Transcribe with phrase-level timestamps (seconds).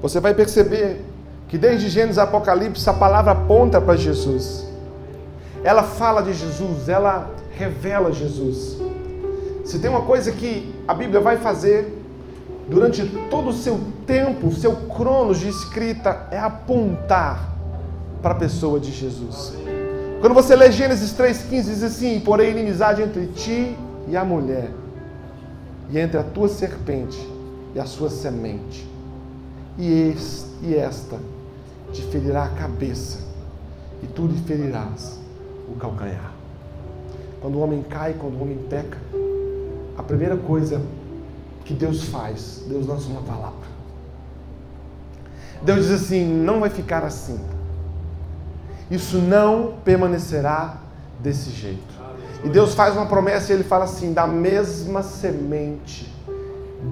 [0.00, 1.02] você vai perceber
[1.48, 4.66] que desde Gênesis Apocalipse a palavra aponta para Jesus.
[5.62, 8.76] Ela fala de Jesus, ela revela Jesus.
[9.64, 11.92] Se tem uma coisa que a Bíblia vai fazer
[12.68, 17.52] durante todo o seu tempo, seu cronos de escrita, é apontar
[18.22, 19.54] para a pessoa de Jesus.
[20.20, 23.76] Quando você lê Gênesis 3,15, diz assim: Porém, inimizade entre ti
[24.08, 24.70] e a mulher,
[25.90, 27.18] e entre a tua serpente
[27.74, 28.88] e a sua semente,
[29.78, 31.18] e, este, e esta
[31.92, 33.18] te ferirá a cabeça,
[34.02, 35.18] e tu lhe ferirás
[35.68, 36.32] o calcanhar.
[37.40, 38.98] Quando o homem cai, quando o homem peca,
[39.96, 40.80] a primeira coisa
[41.64, 43.66] que Deus faz, Deus lança uma palavra.
[45.62, 47.40] Deus diz assim: não vai ficar assim.
[48.90, 50.78] Isso não permanecerá
[51.20, 51.96] desse jeito.
[52.44, 56.12] E Deus faz uma promessa e ele fala assim: da mesma semente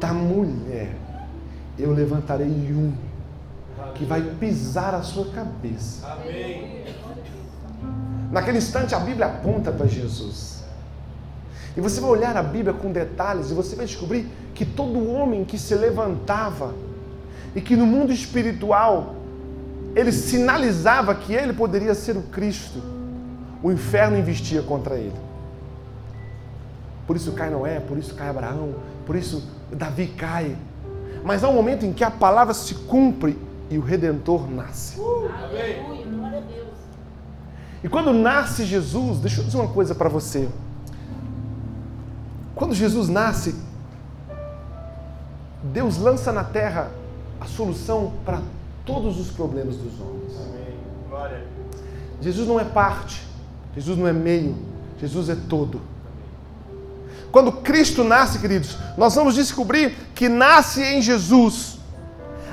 [0.01, 0.97] da mulher,
[1.79, 2.93] eu levantarei um
[3.95, 6.07] que vai pisar a sua cabeça.
[6.07, 6.85] Amém.
[8.31, 10.65] Naquele instante a Bíblia aponta para Jesus.
[11.77, 15.45] E você vai olhar a Bíblia com detalhes e você vai descobrir que todo homem
[15.45, 16.75] que se levantava
[17.55, 19.17] e que no mundo espiritual
[19.95, 22.83] ele sinalizava que ele poderia ser o Cristo,
[23.63, 25.15] o inferno investia contra ele.
[27.07, 28.75] Por isso cai Noé, por isso cai Abraão,
[29.07, 30.57] por isso Davi cai.
[31.25, 33.39] Mas há um momento em que a palavra se cumpre
[33.71, 35.01] e o Redentor nasce.
[37.83, 40.47] E quando nasce Jesus, deixa eu dizer uma coisa para você.
[42.55, 43.55] Quando Jesus nasce,
[45.63, 46.91] Deus lança na terra
[47.41, 48.43] a solução para
[48.85, 50.35] todos os problemas dos homens.
[52.21, 53.27] Jesus não é parte,
[53.75, 54.55] Jesus não é meio,
[55.01, 55.81] Jesus é todo.
[57.35, 61.81] Quando Cristo nasce, queridos, nós vamos descobrir que nasce em Jesus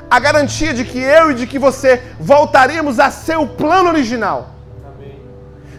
[0.09, 4.55] a garantia de que eu e de que você voltaremos a ser o plano original.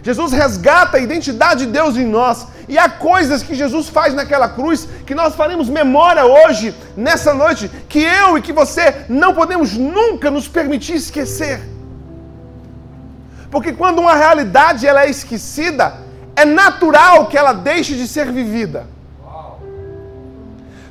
[0.01, 2.47] Jesus resgata a identidade de Deus em nós.
[2.69, 7.69] E há coisas que Jesus faz naquela cruz que nós faremos memória hoje, nessa noite,
[7.89, 11.59] que eu e que você não podemos nunca nos permitir esquecer.
[13.51, 15.97] Porque quando uma realidade ela é esquecida,
[16.37, 18.93] é natural que ela deixe de ser vivida.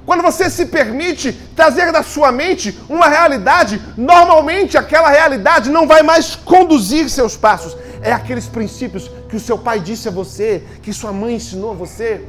[0.05, 6.03] Quando você se permite trazer da sua mente uma realidade, normalmente aquela realidade não vai
[6.03, 7.77] mais conduzir seus passos.
[8.03, 11.75] É aqueles princípios que o seu pai disse a você, que sua mãe ensinou a
[11.75, 12.21] você.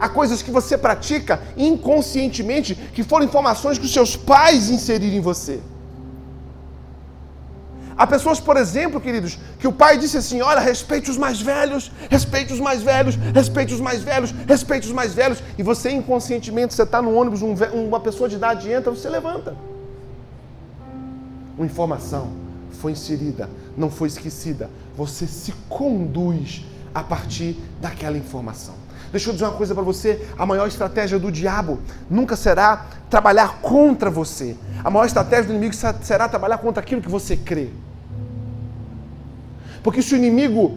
[0.00, 5.20] Há coisas que você pratica inconscientemente, que foram informações que os seus pais inseriram em
[5.20, 5.60] você.
[7.98, 11.90] Há pessoas, por exemplo, queridos, que o pai disse assim: olha, respeite os mais velhos,
[12.10, 15.42] respeite os mais velhos, respeite os mais velhos, respeite os mais velhos.
[15.56, 17.54] E você inconscientemente, você está no ônibus, um,
[17.86, 19.56] uma pessoa de idade entra, você levanta.
[21.56, 22.32] Uma informação
[22.72, 24.68] foi inserida, não foi esquecida.
[24.94, 28.74] Você se conduz a partir daquela informação.
[29.10, 31.80] Deixa eu dizer uma coisa para você: a maior estratégia do diabo
[32.10, 34.54] nunca será trabalhar contra você.
[34.84, 37.70] A maior estratégia do inimigo será trabalhar contra aquilo que você crê.
[39.86, 40.76] Porque se o inimigo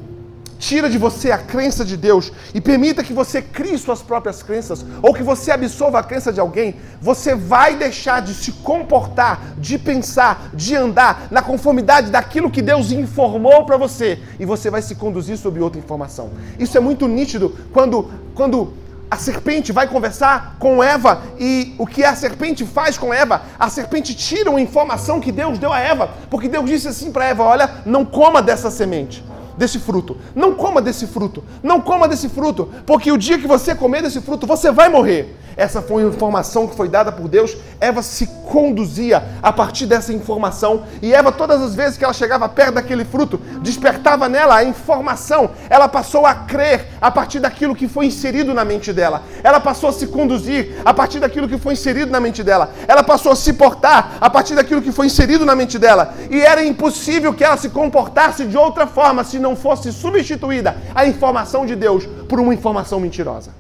[0.60, 4.86] tira de você a crença de Deus e permita que você crie suas próprias crenças
[5.02, 9.80] ou que você absorva a crença de alguém, você vai deixar de se comportar, de
[9.80, 14.94] pensar, de andar na conformidade daquilo que Deus informou para você e você vai se
[14.94, 16.30] conduzir sobre outra informação.
[16.60, 18.74] Isso é muito nítido quando quando
[19.10, 23.42] a serpente vai conversar com Eva e o que a serpente faz com Eva?
[23.58, 27.26] A serpente tira uma informação que Deus deu a Eva, porque Deus disse assim para
[27.26, 29.24] Eva: Olha, não coma dessa semente,
[29.60, 30.18] desse fruto.
[30.34, 31.44] Não coma desse fruto.
[31.62, 35.36] Não coma desse fruto, porque o dia que você comer desse fruto, você vai morrer.
[35.60, 37.58] Essa foi uma informação que foi dada por Deus.
[37.82, 40.84] Eva se conduzia a partir dessa informação.
[41.02, 45.52] E Eva, todas as vezes que ela chegava perto daquele fruto, despertava nela a informação.
[45.70, 49.24] Ela passou a crer a partir daquilo que foi inserido na mente dela.
[49.44, 52.72] Ela passou a se conduzir a partir daquilo que foi inserido na mente dela.
[52.88, 56.14] Ela passou a se portar a partir daquilo que foi inserido na mente dela.
[56.32, 61.06] E era impossível que ela se comportasse de outra forma se não fosse substituída a
[61.06, 63.52] informação de Deus por uma informação mentirosa.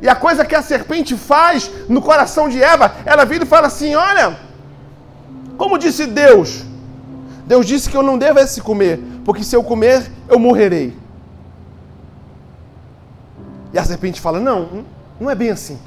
[0.00, 3.68] E a coisa que a serpente faz no coração de Eva, ela vira e fala
[3.68, 4.36] assim: Olha,
[5.56, 6.64] como disse Deus,
[7.46, 10.96] Deus disse que eu não devesse comer, porque se eu comer, eu morrerei.
[13.72, 14.84] E a serpente fala: Não,
[15.20, 15.78] não é bem assim.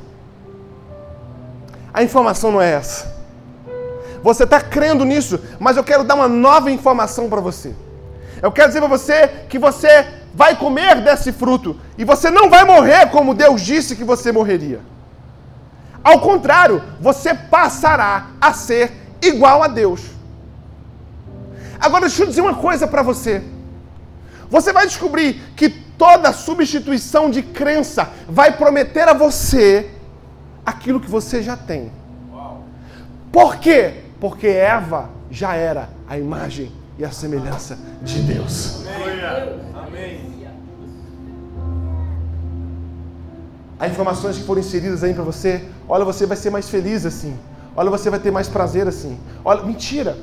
[1.94, 3.16] A informação não é essa.
[4.24, 7.76] Você está crendo nisso, mas eu quero dar uma nova informação para você.
[8.42, 12.66] Eu quero dizer para você que você vai comer desse fruto e você não vai
[12.66, 14.82] morrer como Deus disse que você morreria.
[16.04, 18.92] Ao contrário, você passará a ser
[19.22, 20.02] igual a Deus.
[21.80, 23.44] Agora, deixa eu dizer uma coisa para você.
[24.50, 29.90] Você vai descobrir que toda substituição de crença vai prometer a você
[30.66, 31.92] aquilo que você já tem.
[33.32, 34.04] Por quê?
[34.20, 38.84] Porque Eva já era a imagem e a semelhança de Deus.
[39.74, 40.36] Amém.
[43.78, 45.66] Há informações que foram inseridas aí para você.
[45.88, 47.38] Olha, você vai ser mais feliz assim.
[47.76, 49.20] Olha, você vai ter mais prazer assim.
[49.44, 50.18] Olha, mentira.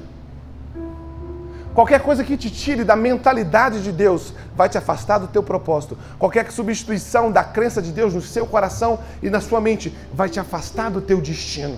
[1.74, 5.96] Qualquer coisa que te tire da mentalidade de Deus vai te afastar do teu propósito.
[6.18, 10.40] Qualquer substituição da crença de Deus no seu coração e na sua mente vai te
[10.40, 11.76] afastar do teu destino.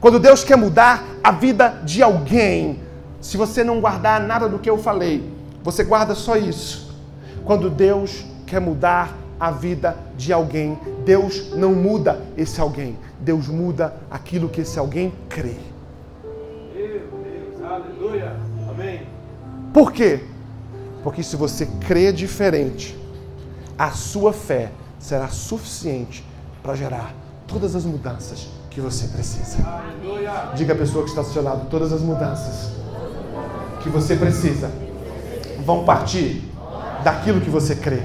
[0.00, 2.80] Quando Deus quer mudar a vida de alguém,
[3.20, 5.30] se você não guardar nada do que eu falei,
[5.62, 6.94] você guarda só isso.
[7.44, 13.94] Quando Deus quer mudar a vida de alguém, Deus não muda esse alguém, Deus muda
[14.10, 15.56] aquilo que esse alguém crê.
[16.74, 18.36] Meu Deus, aleluia.
[18.68, 19.06] Amém.
[19.72, 20.24] Por quê?
[21.02, 22.98] Porque se você crê diferente,
[23.78, 26.24] a sua fé será suficiente
[26.62, 27.14] para gerar
[27.46, 29.58] todas as mudanças que você precisa.
[30.54, 32.79] Diga à pessoa que está ao seu lado: todas as mudanças
[33.80, 34.70] que você precisa
[35.64, 36.42] vão partir
[37.04, 38.00] daquilo que você crê.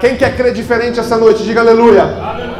[0.00, 2.02] Quem quer crer diferente essa noite, diga aleluia.
[2.02, 2.54] aleluia.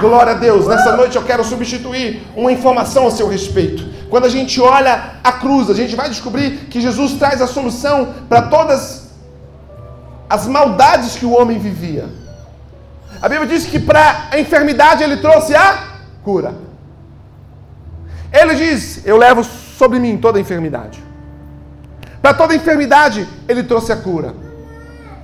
[0.00, 0.66] Glória a Deus.
[0.66, 3.84] Nessa noite eu quero substituir uma informação a seu respeito.
[4.08, 8.14] Quando a gente olha a cruz, a gente vai descobrir que Jesus traz a solução
[8.28, 9.10] para todas
[10.28, 12.08] as maldades que o homem vivia.
[13.20, 15.84] A Bíblia diz que para a enfermidade ele trouxe a
[16.24, 16.54] cura.
[18.32, 19.44] Ele diz: Eu levo
[19.80, 21.02] sobre mim toda enfermidade.
[22.20, 24.34] Para toda enfermidade ele trouxe a cura.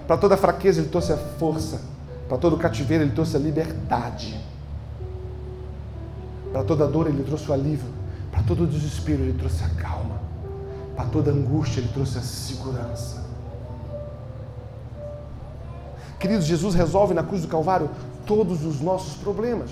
[0.06, 1.82] Para toda fraqueza ele trouxe a força.
[2.26, 4.40] Para todo cativeiro ele trouxe a liberdade.
[6.50, 7.96] Para toda dor ele trouxe o alívio.
[8.32, 10.20] Para todo desespero, Ele trouxe a calma.
[10.94, 13.24] Para toda angústia, Ele trouxe a segurança.
[16.20, 17.88] Queridos, Jesus resolve na cruz do Calvário
[18.26, 19.70] todos os nossos problemas.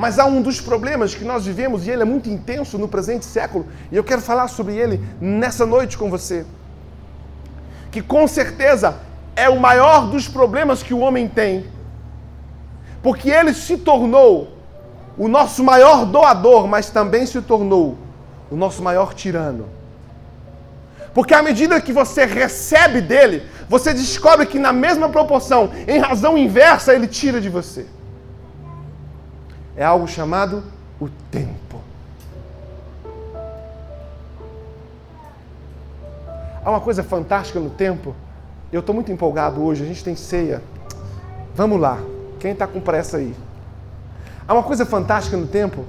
[0.00, 3.26] Mas há um dos problemas que nós vivemos e ele é muito intenso no presente
[3.26, 6.46] século, e eu quero falar sobre ele nessa noite com você.
[7.90, 8.96] Que com certeza
[9.36, 11.66] é o maior dos problemas que o homem tem,
[13.02, 14.56] porque ele se tornou
[15.18, 17.98] o nosso maior doador, mas também se tornou
[18.50, 19.68] o nosso maior tirano.
[21.12, 26.38] Porque à medida que você recebe dele, você descobre que na mesma proporção, em razão
[26.38, 27.84] inversa, ele tira de você.
[29.80, 30.62] É algo chamado
[31.00, 31.80] o tempo.
[36.62, 38.14] Há uma coisa fantástica no tempo.
[38.70, 40.62] Eu estou muito empolgado hoje, a gente tem ceia.
[41.54, 41.98] Vamos lá.
[42.38, 43.34] Quem está com pressa aí?
[44.46, 45.86] Há uma coisa fantástica no tempo,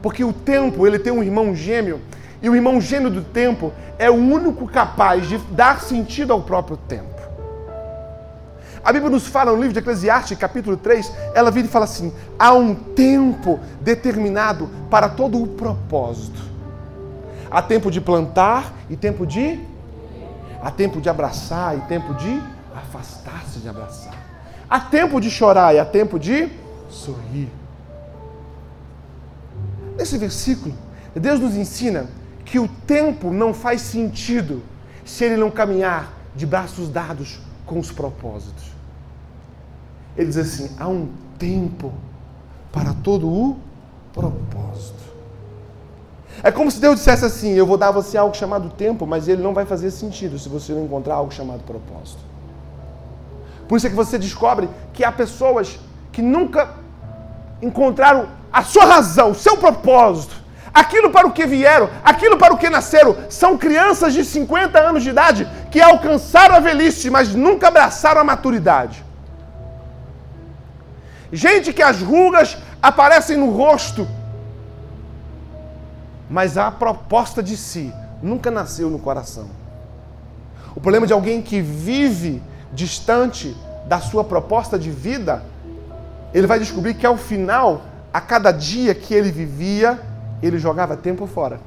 [0.00, 2.00] porque o tempo ele tem um irmão gêmeo,
[2.40, 6.76] e o irmão gêmeo do tempo é o único capaz de dar sentido ao próprio
[6.76, 7.15] tempo.
[8.86, 12.12] A Bíblia nos fala no livro de Eclesiastes, capítulo 3, ela vira e fala assim:
[12.38, 16.40] há um tempo determinado para todo o propósito.
[17.50, 19.58] Há tempo de plantar e tempo de.
[20.62, 22.40] Há tempo de abraçar e tempo de
[22.76, 24.14] afastar-se de abraçar.
[24.70, 26.48] Há tempo de chorar e há tempo de
[26.88, 27.48] sorrir.
[29.98, 30.72] Nesse versículo,
[31.12, 32.06] Deus nos ensina
[32.44, 34.62] que o tempo não faz sentido
[35.04, 38.75] se ele não caminhar de braços dados com os propósitos.
[40.16, 41.08] Ele diz assim: há um
[41.38, 41.92] tempo
[42.72, 43.56] para todo o
[44.12, 45.06] propósito.
[46.42, 49.28] É como se Deus dissesse assim: eu vou dar a você algo chamado tempo, mas
[49.28, 52.20] ele não vai fazer sentido se você não encontrar algo chamado propósito.
[53.68, 55.78] Por isso é que você descobre que há pessoas
[56.12, 56.70] que nunca
[57.60, 60.36] encontraram a sua razão, o seu propósito,
[60.72, 65.02] aquilo para o que vieram, aquilo para o que nasceram, são crianças de 50 anos
[65.02, 69.05] de idade que alcançaram a velhice, mas nunca abraçaram a maturidade.
[71.32, 74.06] Gente que as rugas aparecem no rosto,
[76.28, 77.92] mas a proposta de si
[78.22, 79.48] nunca nasceu no coração.
[80.74, 82.42] O problema de alguém que vive
[82.72, 83.56] distante
[83.86, 85.42] da sua proposta de vida
[86.36, 89.98] ele vai descobrir que ao final, a cada dia que ele vivia,
[90.42, 91.60] ele jogava tempo fora.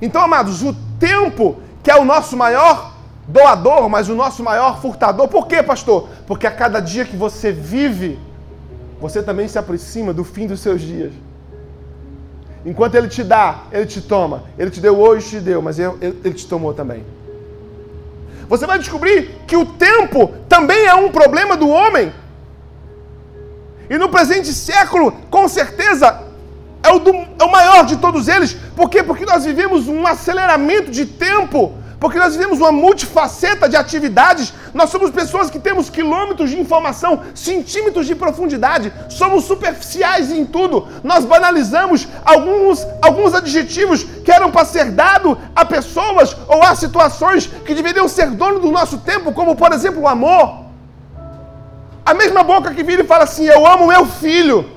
[0.00, 2.91] Então, amados, o tempo que é o nosso maior
[3.26, 5.28] doador, mas o nosso maior furtador.
[5.28, 6.08] Por quê, pastor?
[6.26, 8.18] Porque a cada dia que você vive,
[9.00, 11.12] você também se aproxima do fim dos seus dias.
[12.64, 14.44] Enquanto ele te dá, ele te toma.
[14.56, 17.04] Ele te deu hoje, te deu, mas ele, te tomou também.
[18.48, 22.12] Você vai descobrir que o tempo também é um problema do homem.
[23.90, 26.22] E no presente século, com certeza,
[26.82, 28.54] é o, do, é o maior de todos eles.
[28.76, 29.02] Por quê?
[29.02, 34.52] Porque nós vivemos um aceleramento de tempo porque nós vivemos uma multifaceta de atividades.
[34.74, 40.88] Nós somos pessoas que temos quilômetros de informação, centímetros de profundidade, somos superficiais em tudo.
[41.04, 47.46] Nós banalizamos alguns, alguns adjetivos que eram para ser dado a pessoas ou a situações
[47.46, 50.64] que deveriam ser dono do nosso tempo, como por exemplo o amor.
[52.04, 54.68] A mesma boca que vira e fala assim: Eu amo meu filho.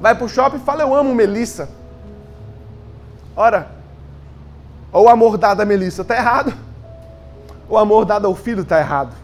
[0.00, 1.68] Vai para o shopping e fala: Eu amo Melissa.
[3.34, 3.77] Ora,
[4.92, 6.52] ou o amor dado a Melissa está errado,
[7.68, 9.14] ou o amor dado ao filho está errado.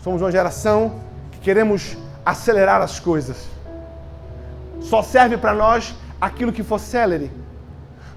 [0.00, 1.00] Somos uma geração
[1.32, 3.46] que queremos acelerar as coisas.
[4.80, 7.30] Só serve para nós aquilo que for celery.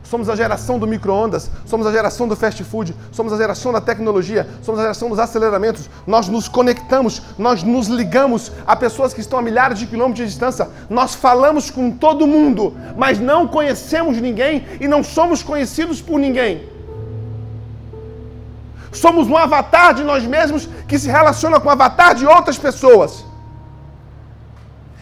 [0.04, 3.80] Somos a geração do micro-ondas, somos a geração do fast food, somos a geração da
[3.80, 5.90] tecnologia, somos a geração dos aceleramentos.
[6.08, 10.32] Nós nos conectamos, nós nos ligamos a pessoas que estão a milhares de quilômetros de
[10.32, 10.70] distância.
[10.90, 16.68] Nós falamos com todo mundo, mas não conhecemos ninguém e não somos conhecidos por ninguém.
[18.92, 23.24] Somos um avatar de nós mesmos que se relaciona com o avatar de outras pessoas.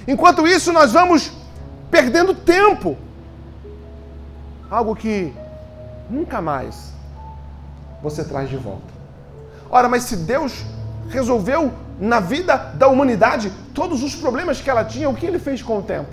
[0.06, 1.32] Enquanto isso, nós vamos
[1.90, 2.98] perdendo tempo
[4.70, 5.34] algo que
[6.10, 6.94] nunca mais
[8.02, 8.98] você traz de volta.
[9.70, 10.64] Ora, mas se Deus
[11.10, 15.62] resolveu na vida da humanidade todos os problemas que ela tinha, o que ele fez
[15.62, 16.12] com o tempo?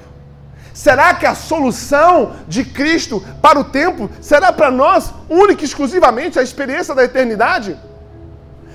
[0.72, 6.38] Será que a solução de Cristo para o tempo será para nós única e exclusivamente
[6.38, 7.76] a experiência da eternidade?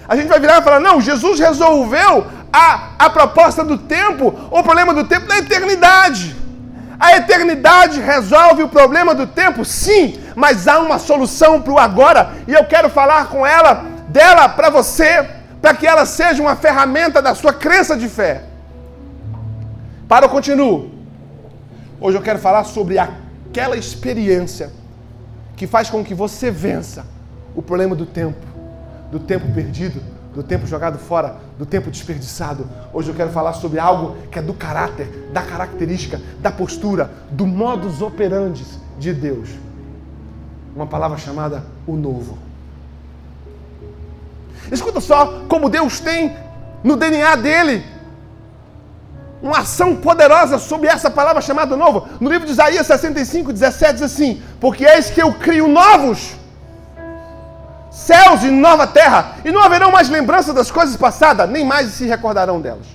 [0.07, 4.63] A gente vai virar e falar: não, Jesus resolveu a, a proposta do tempo, o
[4.63, 6.38] problema do tempo na eternidade.
[6.99, 9.63] A eternidade resolve o problema do tempo?
[9.63, 14.49] Sim, mas há uma solução para o agora e eu quero falar com ela, dela
[14.49, 15.25] para você,
[15.61, 18.43] para que ela seja uma ferramenta da sua crença de fé.
[20.09, 20.91] Para eu continuo.
[22.01, 24.71] Hoje eu quero falar sobre aquela experiência
[25.55, 27.05] que faz com que você vença
[27.55, 28.45] o problema do tempo,
[29.09, 30.01] do tempo perdido,
[30.33, 32.67] do tempo jogado fora, do tempo desperdiçado.
[32.93, 37.47] Hoje eu quero falar sobre algo que é do caráter, da característica, da postura, do
[37.47, 38.65] modus operandi
[38.97, 39.49] de Deus.
[40.75, 42.37] Uma palavra chamada o novo.
[44.71, 46.35] Escuta só como Deus tem
[46.83, 47.83] no DNA dele
[49.41, 52.07] uma ação poderosa sobre essa palavra chamada novo.
[52.19, 56.38] No livro de Isaías 65, 17 diz assim: Porque eis que eu crio novos
[57.99, 62.05] céus e nova terra, e não haverão mais lembrança das coisas passadas, nem mais se
[62.05, 62.87] recordarão delas.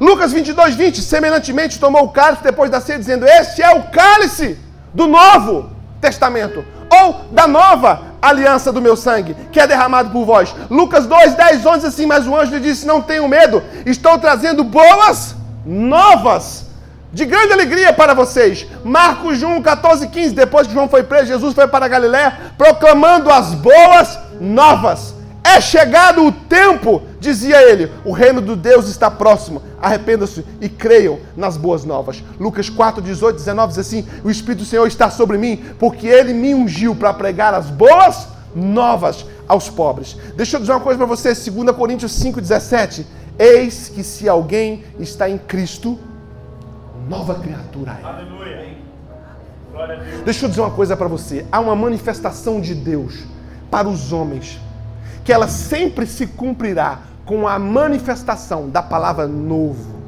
[0.00, 4.58] Lucas 22, 20, semelhantemente tomou o cálice depois da ceia, dizendo: Este é o cálice
[4.94, 10.54] do novo testamento, ou da nova aliança do meu sangue, que é derramado por vós.
[10.70, 14.62] Lucas 2, 10, 11, assim, mas o anjo lhe disse: Não tenham medo, estou trazendo
[14.62, 15.34] boas
[15.66, 16.66] novas
[17.12, 18.66] de grande alegria para vocês.
[18.82, 20.34] Marcos 1, 14, 15.
[20.34, 25.14] Depois que João foi preso, Jesus foi para Galiléia proclamando as boas novas.
[25.44, 29.60] É chegado o tempo, dizia ele, o reino do Deus está próximo.
[29.80, 32.22] Arrependam-se e creiam nas boas novas.
[32.38, 36.32] Lucas 4, 18, 19 diz assim: O Espírito do Senhor está sobre mim, porque ele
[36.32, 40.16] me ungiu para pregar as boas novas aos pobres.
[40.36, 43.04] Deixa eu dizer uma coisa para você, 2 Coríntios 5, 17.
[43.38, 45.98] Eis que se alguém está em Cristo,
[47.08, 48.04] nova criatura é.
[48.04, 48.76] Aleluia.
[50.24, 51.46] Deixa eu dizer uma coisa para você.
[51.50, 53.24] Há uma manifestação de Deus
[53.70, 54.60] para os homens,
[55.24, 60.02] que ela sempre se cumprirá com a manifestação da palavra novo.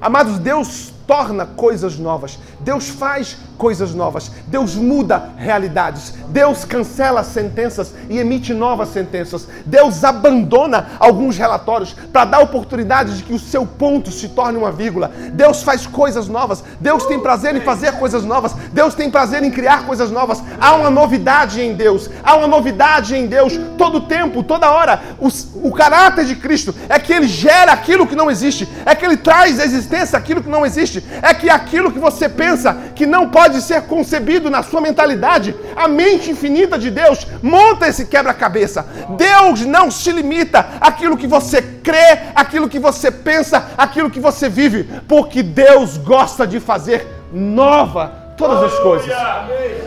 [0.00, 2.38] Amados, Deus torna coisas novas.
[2.60, 4.30] Deus faz coisas novas.
[4.46, 6.14] Deus muda realidades.
[6.28, 9.46] Deus cancela sentenças e emite novas sentenças.
[9.64, 14.72] Deus abandona alguns relatórios para dar oportunidade de que o seu ponto se torne uma
[14.72, 15.10] vírgula.
[15.32, 16.64] Deus faz coisas novas.
[16.80, 18.54] Deus tem prazer em fazer coisas novas.
[18.72, 20.42] Deus tem prazer em criar coisas novas.
[20.60, 22.10] Há uma novidade em Deus.
[22.22, 25.02] Há uma novidade em Deus todo tempo, toda hora.
[25.18, 25.28] O,
[25.68, 28.68] o caráter de Cristo é que ele gera aquilo que não existe.
[28.84, 32.28] É que ele traz à existência aquilo que não existe é que aquilo que você
[32.28, 37.88] pensa que não pode ser concebido na sua mentalidade, a mente infinita de Deus monta
[37.88, 38.86] esse quebra-cabeça.
[39.16, 44.48] Deus não se limita àquilo que você crê, àquilo que você pensa, àquilo que você
[44.48, 49.10] vive, porque Deus gosta de fazer nova todas as coisas.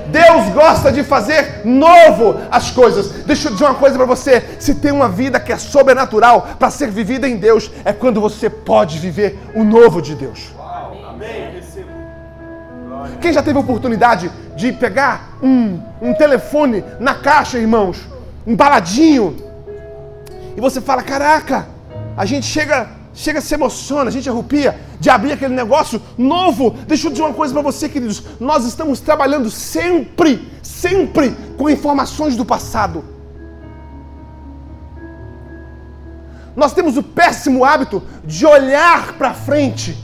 [0.08, 3.10] Deus gosta de fazer novo as coisas.
[3.26, 6.70] Deixa eu dizer uma coisa para você: se tem uma vida que é sobrenatural para
[6.70, 10.57] ser vivida em Deus, é quando você pode viver o novo de Deus.
[13.22, 18.00] Quem já teve oportunidade de pegar um, um telefone na caixa, irmãos?
[18.46, 19.36] Um baladinho.
[20.56, 21.68] E você fala: Caraca,
[22.16, 26.72] a gente chega, chega se emociona, a gente arrupia de abrir aquele negócio novo.
[26.88, 28.24] Deixa eu dizer uma coisa para você, queridos.
[28.40, 33.04] Nós estamos trabalhando sempre, sempre com informações do passado.
[36.56, 39.96] Nós temos o péssimo hábito de olhar para frente,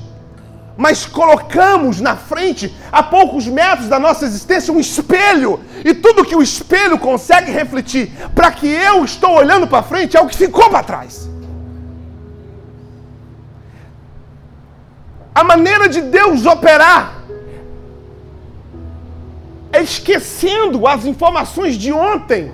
[0.76, 5.60] mas colocamos na frente, a poucos metros da nossa existência, um espelho.
[5.86, 10.22] E tudo que o espelho consegue refletir para que eu estou olhando para frente é
[10.22, 11.30] o que ficou para trás.
[15.36, 17.24] A maneira de Deus operar
[19.72, 22.54] é esquecendo as informações de ontem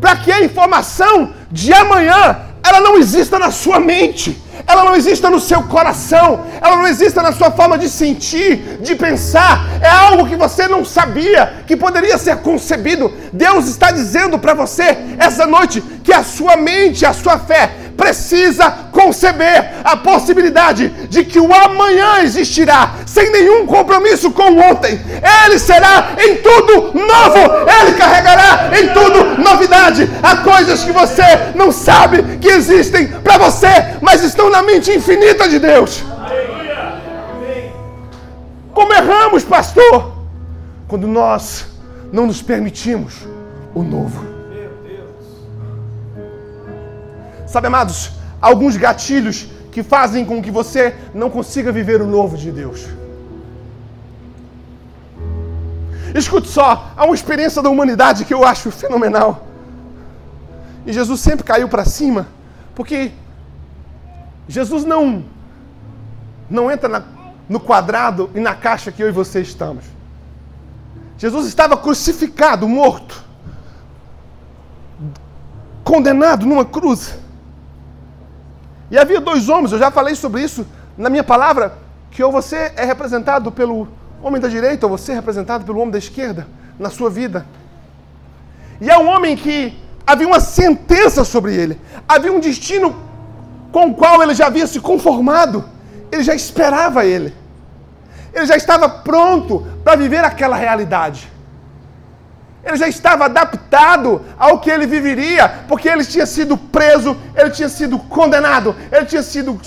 [0.00, 5.30] para que a informação de amanhã ela não exista na sua mente, ela não exista
[5.30, 9.66] no seu coração, ela não exista na sua forma de sentir, de pensar.
[9.80, 13.10] É algo que você não sabia que poderia ser concebido.
[13.32, 18.70] Deus está dizendo para você essa noite que a sua mente, a sua fé precisa
[18.92, 25.00] conceber a possibilidade de que o amanhã existirá sem nenhum compromisso com o ontem.
[25.44, 27.40] Ele será em tudo novo,
[27.80, 30.08] ele carregará em tudo novidade.
[30.22, 31.24] Há coisas que você
[31.56, 33.66] não sabe que existem para você,
[34.00, 36.04] mas estão na mente infinita de Deus.
[38.72, 40.12] Como erramos, pastor,
[40.86, 41.66] quando nós
[42.12, 43.14] não nos permitimos
[43.74, 44.37] o novo.
[47.48, 52.52] Sabe, amados, alguns gatilhos que fazem com que você não consiga viver o novo de
[52.52, 52.86] Deus.
[56.14, 59.46] Escute só, há uma experiência da humanidade que eu acho fenomenal.
[60.86, 62.28] E Jesus sempre caiu para cima,
[62.74, 63.12] porque
[64.48, 65.24] Jesus não
[66.50, 67.02] não entra na,
[67.48, 69.84] no quadrado e na caixa que eu e você estamos.
[71.18, 73.22] Jesus estava crucificado, morto,
[75.84, 77.18] condenado numa cruz.
[78.90, 80.66] E havia dois homens, eu já falei sobre isso
[80.96, 81.78] na minha palavra,
[82.10, 83.88] que ou você é representado pelo
[84.22, 86.46] homem da direita, ou você é representado pelo homem da esquerda
[86.78, 87.46] na sua vida.
[88.80, 92.96] E é um homem que havia uma sentença sobre ele, havia um destino
[93.70, 95.64] com o qual ele já havia se conformado,
[96.10, 97.34] ele já esperava ele,
[98.32, 101.30] ele já estava pronto para viver aquela realidade.
[102.68, 107.68] Ele já estava adaptado ao que ele viveria, porque ele tinha sido preso, ele tinha
[107.68, 109.58] sido condenado, ele tinha sido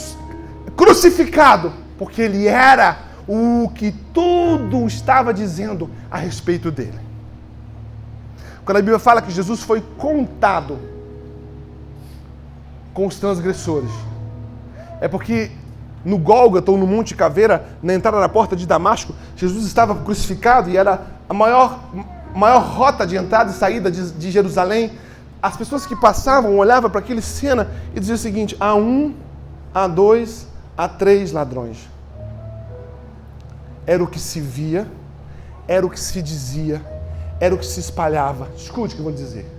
[0.77, 6.99] crucificado, porque ele era o que tudo estava dizendo a respeito dele.
[8.63, 10.77] Quando a Bíblia fala que Jesus foi contado
[12.93, 13.89] com os transgressores,
[14.99, 15.49] é porque
[16.05, 20.69] no Gólgota ou no Monte Caveira, na entrada da porta de Damasco, Jesus estava crucificado
[20.69, 21.79] e era a maior
[22.33, 24.91] maior rota de entrada e saída de, de Jerusalém,
[25.41, 29.15] as pessoas que passavam olhavam para aquele cena e diziam o seguinte: há um,
[29.73, 31.89] há dois, há três ladrões.
[33.85, 34.87] Era o que se via,
[35.67, 36.81] era o que se dizia,
[37.39, 38.49] era o que se espalhava.
[38.55, 39.49] Escute o que eu vou dizer.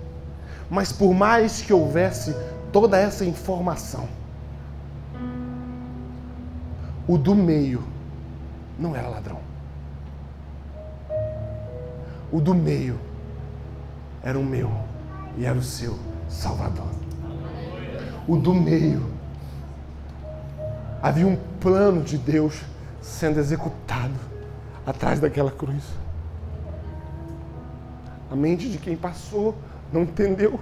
[0.69, 2.35] Mas por mais que houvesse
[2.71, 4.07] toda essa informação,
[7.07, 7.83] o do meio
[8.79, 9.42] não era ladrão.
[12.33, 12.99] O do meio
[14.23, 14.71] era o meu
[15.37, 16.89] e era o seu Salvador.
[18.27, 19.05] O do meio
[20.99, 22.59] havia um plano de Deus
[22.99, 24.15] sendo executado
[24.83, 25.83] atrás daquela cruz.
[28.31, 29.55] A mente de quem passou
[29.91, 30.59] não entendeu.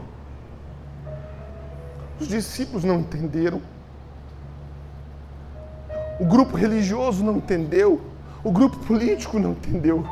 [2.20, 3.62] Os discípulos não entenderam.
[6.20, 8.02] O grupo religioso não entendeu.
[8.44, 10.06] O grupo político não entendeu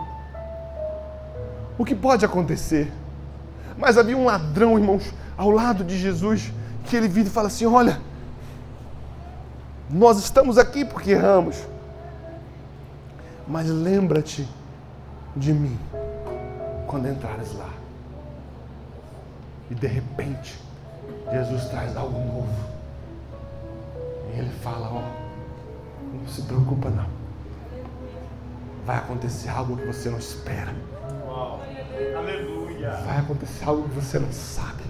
[1.80, 2.92] o que pode acontecer.
[3.78, 6.52] Mas havia um ladrão, irmãos, ao lado de Jesus,
[6.84, 8.02] que ele vira e fala assim: Olha,
[9.90, 11.56] nós estamos aqui porque erramos,
[13.48, 14.48] mas lembra-te
[15.36, 15.80] de mim
[16.86, 17.70] quando entrares lá.
[19.72, 20.60] E de repente,
[21.32, 22.70] Jesus traz algo novo.
[24.34, 25.02] E ele fala: Ó,
[26.14, 27.08] não se preocupa, não.
[28.86, 30.76] Vai acontecer algo que você não espera.
[32.18, 32.92] Aleluia.
[33.06, 34.84] Vai acontecer algo que você não sabe.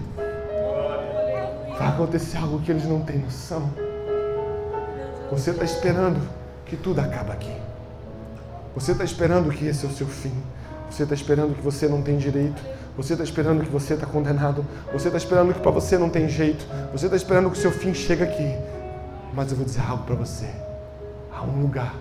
[1.78, 3.70] Vai acontecer algo que eles não têm noção.
[5.30, 6.20] Você está esperando
[6.66, 7.56] que tudo acabe aqui.
[8.74, 10.32] Você está esperando que esse é o seu fim.
[10.90, 12.62] Você está esperando que você não tem direito.
[12.96, 14.66] Você está esperando que você está condenado.
[14.92, 16.66] Você está esperando que para você não tem jeito.
[16.92, 18.56] Você está esperando que o seu fim chegue aqui.
[19.32, 20.50] Mas eu vou dizer algo para você.
[21.32, 21.94] Há um lugar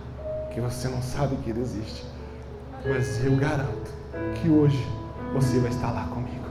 [0.51, 2.03] que você não sabe que ele existe.
[2.85, 3.91] Mas eu garanto
[4.35, 4.85] que hoje
[5.33, 6.45] você vai estar lá comigo.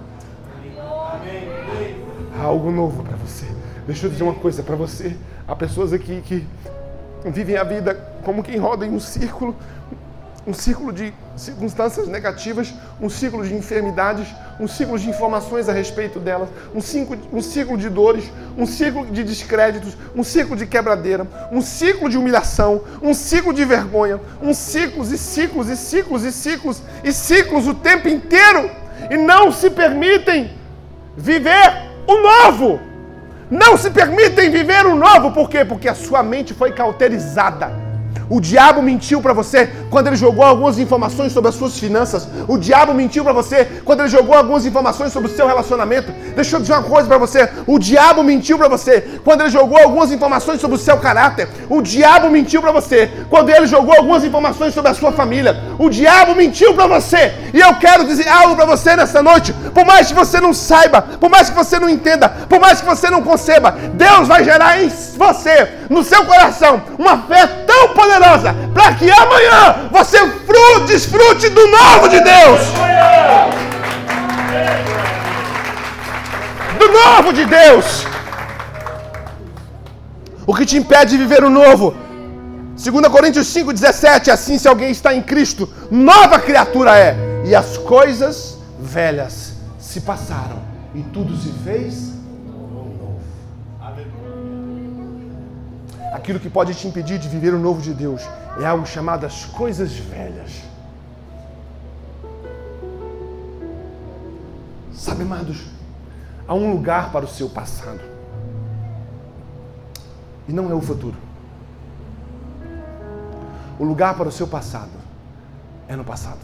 [2.38, 3.46] Há algo novo para você.
[3.86, 5.16] Deixa eu dizer uma coisa para você.
[5.46, 6.46] Há pessoas aqui que
[7.24, 9.56] vivem a vida como quem roda em um círculo,
[10.46, 14.26] um círculo de circunstâncias negativas, um ciclo de enfermidades,
[14.58, 18.24] um ciclo de informações a respeito delas, um ciclo, um ciclo de dores,
[18.56, 23.64] um ciclo de descréditos, um ciclo de quebradeira, um ciclo de humilhação, um ciclo de
[23.64, 28.70] vergonha, um ciclos e ciclos e ciclos e ciclos e ciclos o tempo inteiro
[29.10, 30.50] e não se permitem
[31.16, 32.80] viver o novo.
[33.50, 35.64] Não se permitem viver o novo, por quê?
[35.64, 37.87] Porque a sua mente foi cauterizada
[38.30, 42.28] o diabo mentiu para você quando ele jogou algumas informações sobre as suas finanças.
[42.46, 46.12] O diabo mentiu para você quando ele jogou algumas informações sobre o seu relacionamento.
[46.34, 47.48] Deixa eu dizer uma coisa para você.
[47.66, 51.48] O diabo mentiu para você quando ele jogou algumas informações sobre o seu caráter.
[51.70, 55.56] O diabo mentiu para você quando ele jogou algumas informações sobre a sua família.
[55.78, 57.32] O diabo mentiu para você.
[57.54, 59.52] E eu quero dizer algo para você nessa noite.
[59.72, 62.86] Por mais que você não saiba, por mais que você não entenda, por mais que
[62.86, 68.07] você não conceba, Deus vai gerar em você, no seu coração, uma fé tão poderosa
[68.08, 70.18] poderosa para que amanhã você
[70.86, 72.60] desfrute do novo de Deus.
[76.78, 78.06] Do novo de Deus.
[80.46, 81.94] O que te impede de viver o novo?
[82.76, 87.16] 2 Coríntios 5,17, assim se alguém está em Cristo, nova criatura é.
[87.44, 90.62] E as coisas velhas se passaram
[90.94, 92.17] e tudo se fez
[96.12, 98.22] Aquilo que pode te impedir de viver o novo de Deus
[98.60, 100.62] é algo chamado as coisas velhas.
[104.92, 105.66] Sabe, amados,
[106.46, 108.00] há um lugar para o seu passado.
[110.48, 111.16] E não é o futuro.
[113.78, 114.90] O lugar para o seu passado
[115.86, 116.40] é no passado.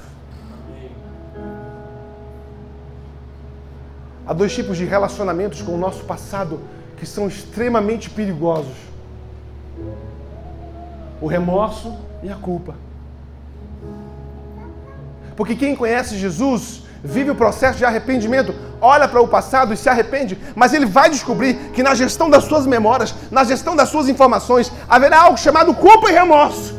[4.27, 6.61] Há dois tipos de relacionamentos com o nosso passado
[6.97, 8.94] que são extremamente perigosos
[11.21, 12.75] o remorso e a culpa.
[15.37, 19.89] Porque quem conhece Jesus vive o processo de arrependimento, olha para o passado e se
[19.89, 24.09] arrepende, mas ele vai descobrir que na gestão das suas memórias, na gestão das suas
[24.09, 26.75] informações, haverá algo chamado culpa e remorso.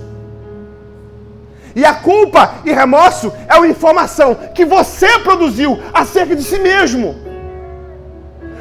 [1.76, 7.25] E a culpa e remorso é uma informação que você produziu acerca de si mesmo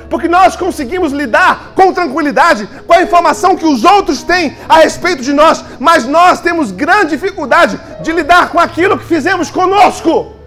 [0.09, 5.23] porque nós conseguimos lidar com tranquilidade com a informação que os outros têm a respeito
[5.23, 10.44] de nós, mas nós temos grande dificuldade de lidar com aquilo que fizemos conosco.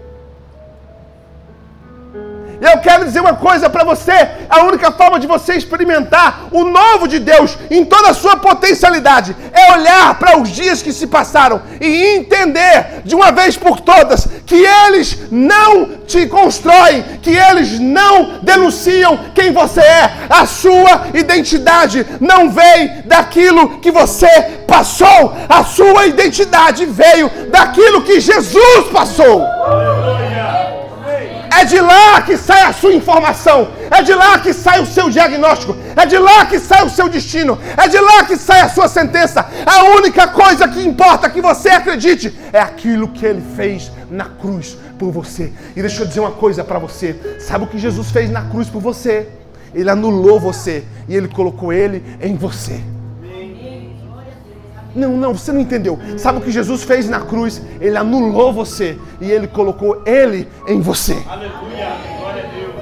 [2.60, 7.06] Eu quero dizer uma coisa para você: a única forma de você experimentar o novo
[7.06, 11.62] de Deus em toda a sua potencialidade é olhar para os dias que se passaram
[11.80, 18.40] e entender de uma vez por todas que eles não te constroem, que eles não
[18.42, 20.12] denunciam quem você é.
[20.28, 24.28] A sua identidade não vem daquilo que você
[24.66, 29.42] passou, a sua identidade veio daquilo que Jesus passou.
[31.58, 33.68] É de lá que sai a sua informação.
[33.90, 35.76] É de lá que sai o seu diagnóstico.
[35.96, 37.58] É de lá que sai o seu destino.
[37.76, 39.44] É de lá que sai a sua sentença.
[39.66, 44.78] A única coisa que importa que você acredite é aquilo que ele fez na cruz
[44.96, 45.52] por você.
[45.74, 47.38] E deixa eu dizer uma coisa para você.
[47.40, 49.26] Sabe o que Jesus fez na cruz por você?
[49.74, 52.80] Ele anulou você e ele colocou ele em você.
[54.98, 55.98] Não, não, você não entendeu.
[56.18, 57.62] Sabe o que Jesus fez na cruz?
[57.80, 61.22] Ele anulou você e ele colocou ele em você.
[61.28, 62.74] Aleluia, glória a Deus.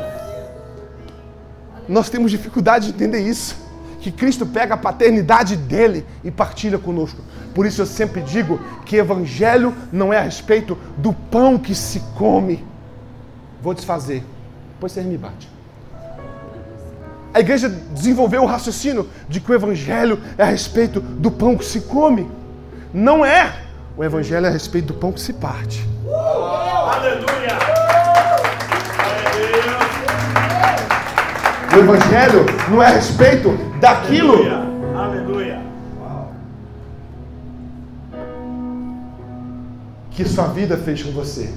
[1.86, 3.66] Nós temos dificuldade de entender isso.
[4.00, 7.20] Que Cristo pega a paternidade dele e partilha conosco.
[7.54, 12.00] Por isso eu sempre digo que evangelho não é a respeito do pão que se
[12.16, 12.64] come.
[13.60, 14.22] Vou desfazer.
[14.74, 15.55] Depois você me bate.
[17.36, 21.66] A igreja desenvolveu o raciocínio de que o evangelho é a respeito do pão que
[21.66, 22.26] se come.
[22.94, 23.54] Não é.
[23.94, 25.86] O evangelho é a respeito do pão que se parte.
[26.06, 26.14] Uh!
[26.14, 27.58] Aleluia!
[31.74, 33.50] O evangelho não é a respeito
[33.82, 34.32] daquilo.
[34.32, 34.62] Aleluia!
[34.96, 35.62] Aleluia!
[40.10, 41.52] Que sua vida fez com você.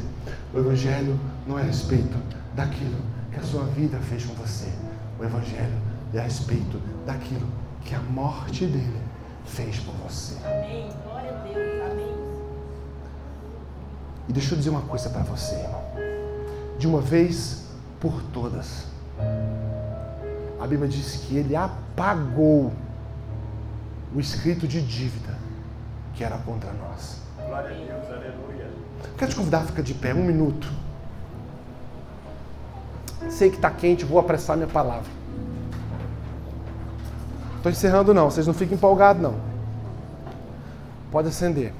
[0.53, 2.17] O evangelho não é a respeito
[2.53, 2.97] daquilo
[3.31, 4.67] que a sua vida fez com você.
[5.19, 5.77] O Evangelho
[6.13, 7.47] é a respeito daquilo
[7.83, 9.01] que a morte dele
[9.45, 10.37] fez por você.
[10.45, 10.89] Amém.
[11.03, 11.91] Glória a Deus.
[11.91, 12.15] Amém.
[14.29, 15.83] E deixa eu dizer uma coisa para você, irmão.
[16.77, 17.65] De uma vez
[17.99, 18.85] por todas.
[20.59, 22.71] A Bíblia diz que ele apagou
[24.15, 25.37] o escrito de dívida
[26.13, 27.21] que era contra nós.
[27.45, 28.69] Glória a Deus, aleluia.
[29.17, 30.67] Quero te convidar a ficar de pé um minuto.
[33.27, 35.19] Sei que está quente, vou apressar minha palavra.
[37.57, 39.33] Estou encerrando não, vocês não fiquem empolgados não.
[41.11, 41.73] Pode acender.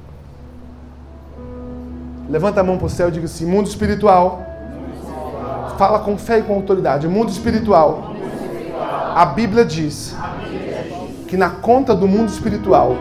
[2.29, 4.43] Levanta a mão para o céu e diga assim: mundo espiritual.
[5.77, 7.07] Fala com fé e com autoridade.
[7.07, 8.13] Mundo espiritual.
[9.15, 10.15] A Bíblia diz
[11.27, 12.95] que na conta do mundo espiritual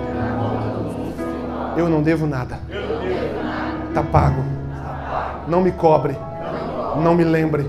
[1.76, 2.58] eu não devo nada.
[3.88, 4.42] Está pago.
[5.48, 6.16] Não me cobre.
[7.02, 7.68] Não me lembre.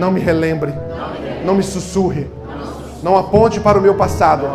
[0.00, 0.72] Não me relembre.
[1.44, 2.26] Não me sussurre.
[3.02, 4.46] Não aponte para o meu passado.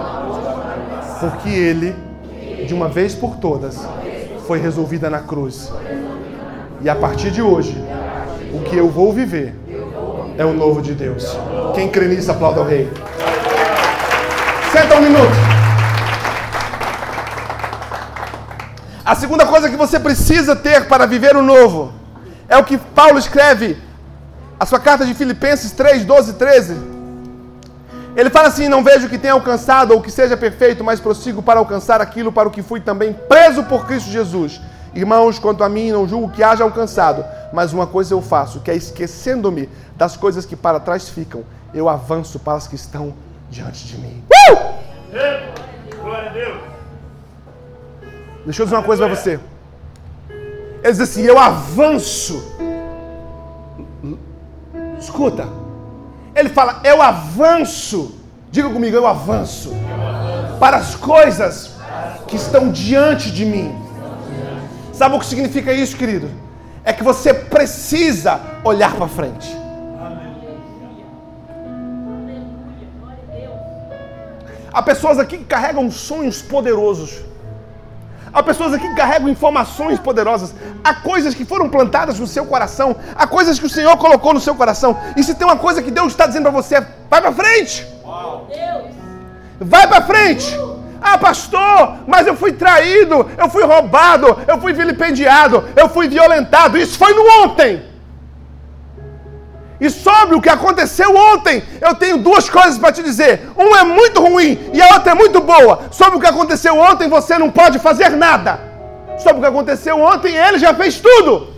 [1.20, 1.96] Porque ele,
[2.66, 3.88] de uma vez por todas,
[4.48, 5.72] foi resolvida na cruz.
[6.82, 7.78] E a partir de hoje,
[8.52, 9.54] o que eu vou viver
[10.36, 11.38] é o novo de Deus.
[11.76, 12.90] Quem crê nisso, aplauda o rei.
[14.72, 15.36] Senta um minuto.
[19.06, 21.94] A segunda coisa que você precisa ter para viver o novo
[22.50, 23.78] é o que Paulo escreve,
[24.60, 26.78] a sua carta de Filipenses 3, 12 e 13.
[28.16, 31.60] Ele fala assim: Não vejo que tenha alcançado ou que seja perfeito, mas prossigo para
[31.60, 34.62] alcançar aquilo para o que fui também preso por Cristo Jesus.
[34.94, 38.72] Irmãos, quanto a mim, não julgo que haja alcançado, mas uma coisa eu faço, que
[38.72, 43.14] é esquecendo-me das coisas que para trás ficam, eu avanço para as que estão
[43.50, 44.24] diante de mim.
[44.50, 44.76] Uh!
[46.02, 46.58] Glória a Deus!
[48.46, 49.40] Deixa eu dizer uma coisa para você.
[50.30, 52.56] Ele diz assim: Eu avanço.
[55.06, 55.48] Escuta.
[56.36, 58.16] Ele fala: Eu avanço.
[58.52, 59.72] Diga comigo: Eu avanço.
[60.60, 61.76] Para as coisas
[62.28, 63.74] que estão diante de mim.
[64.92, 66.30] Sabe o que significa isso, querido?
[66.84, 69.56] É que você precisa olhar para frente.
[74.72, 77.22] Há pessoas aqui que carregam sonhos poderosos.
[78.36, 80.54] Há pessoas aqui que carregam informações poderosas.
[80.84, 82.94] Há coisas que foram plantadas no seu coração.
[83.16, 84.98] Há coisas que o Senhor colocou no seu coração.
[85.16, 87.88] E se tem uma coisa que Deus está dizendo para você, vai para frente.
[89.58, 90.54] Vai para frente.
[91.02, 96.78] Ah, pastor, mas eu fui traído, eu fui roubado, eu fui vilipendiado, eu fui violentado.
[96.78, 97.95] Isso foi no ontem.
[99.80, 103.50] E sobre o que aconteceu ontem, eu tenho duas coisas para te dizer.
[103.58, 105.82] Uma é muito ruim e a outra é muito boa.
[105.92, 108.60] Sobre o que aconteceu ontem, você não pode fazer nada.
[109.18, 111.54] Sobre o que aconteceu ontem, ele já fez tudo.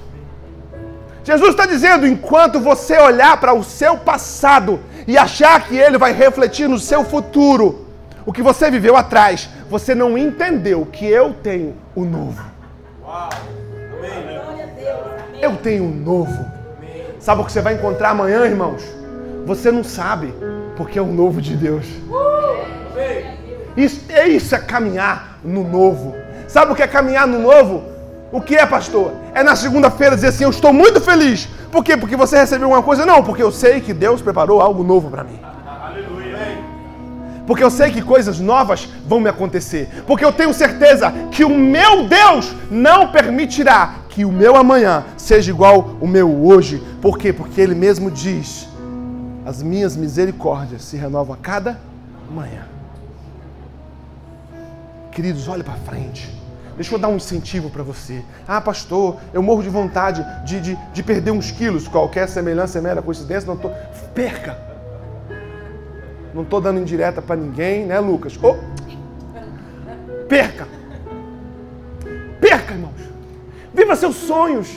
[1.24, 6.12] Jesus está dizendo: enquanto você olhar para o seu passado e achar que ele vai
[6.12, 7.86] refletir no seu futuro,
[8.26, 12.42] o que você viveu atrás, você não entendeu que eu tenho o novo.
[15.40, 16.57] Eu tenho o novo.
[17.20, 18.84] Sabe o que você vai encontrar amanhã, irmãos?
[19.46, 20.34] Você não sabe,
[20.76, 21.86] porque é o novo de Deus.
[23.76, 26.16] Isso, é isso é caminhar no novo.
[26.48, 27.84] Sabe o que é caminhar no novo?
[28.32, 29.12] O que é, pastor?
[29.34, 31.48] É na segunda-feira dizer assim: Eu estou muito feliz.
[31.72, 31.96] Por quê?
[31.96, 33.06] Porque você recebeu uma coisa?
[33.06, 35.40] Não, porque eu sei que Deus preparou algo novo para mim.
[37.48, 40.04] Porque eu sei que coisas novas vão me acontecer.
[40.06, 45.50] Porque eu tenho certeza que o meu Deus não permitirá que o meu amanhã seja
[45.50, 46.84] igual o meu hoje.
[47.02, 47.32] Por quê?
[47.32, 48.68] Porque Ele mesmo diz:
[49.46, 51.80] as minhas misericórdias se renovam a cada
[52.30, 52.68] manhã.
[55.10, 56.36] Queridos, olhe para frente.
[56.76, 58.24] Deixa eu dar um incentivo para você.
[58.46, 61.88] Ah, pastor, eu morro de vontade de, de, de perder uns quilos.
[61.88, 63.48] Qualquer semelhança é mera coincidência.
[63.48, 63.72] Não tô...
[64.14, 64.67] Perca!
[66.38, 68.38] Não estou dando indireta para ninguém, né, Lucas?
[68.44, 68.58] Oh.
[70.30, 70.68] Perca!
[72.40, 72.94] Perca, irmãos!
[73.74, 74.68] Viva seus sonhos!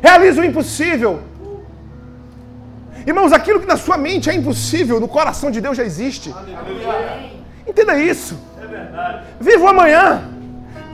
[0.00, 1.20] Realize o impossível!
[3.06, 6.34] Irmãos, aquilo que na sua mente é impossível, no coração de Deus já existe.
[7.68, 8.34] Entenda isso.
[9.38, 10.22] Viva o amanhã.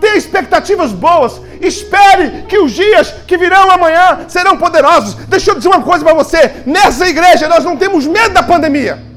[0.01, 1.41] Tenha expectativas boas.
[1.61, 5.15] Espere que os dias que virão amanhã serão poderosos.
[5.27, 6.63] Deixa eu dizer uma coisa para você.
[6.67, 9.15] Nessa igreja nós não temos medo da pandemia.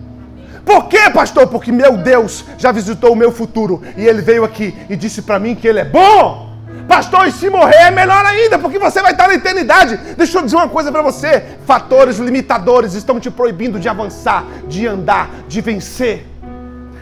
[0.69, 1.47] Por quê, pastor?
[1.47, 5.39] Porque meu Deus já visitou o meu futuro e ele veio aqui e disse para
[5.39, 6.47] mim que ele é bom.
[6.88, 9.97] Pastor, e se morrer é melhor ainda, porque você vai estar na eternidade.
[10.15, 14.86] Deixa eu dizer uma coisa para você: fatores limitadores estão te proibindo de avançar, de
[14.86, 16.27] andar, de vencer.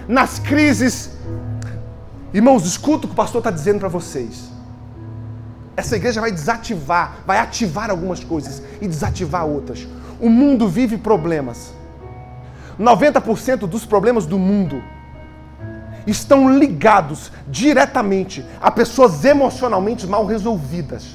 [0.08, 1.10] Nas crises,
[2.34, 4.46] irmãos, escuta o que o pastor está dizendo para vocês.
[5.76, 9.86] Essa igreja vai desativar, vai ativar algumas coisas e desativar outras.
[10.22, 11.76] O mundo vive problemas.
[12.80, 14.84] 90% dos problemas do mundo
[16.06, 21.06] estão ligados diretamente a pessoas emocionalmente mal resolvidas.